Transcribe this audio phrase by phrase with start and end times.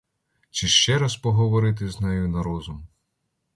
[0.51, 2.87] Чи ще раз поговорити з нею на розум?